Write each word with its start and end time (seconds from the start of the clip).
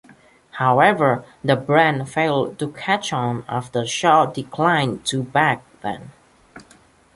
However, 0.53 1.23
the 1.43 1.55
brand 1.55 2.09
failed 2.09 2.57
to 2.57 2.71
catch 2.71 3.13
on 3.13 3.45
after 3.47 3.85
Shaw 3.85 4.25
declined 4.25 5.05
to 5.05 5.21
back 5.21 5.61
them. 5.81 6.11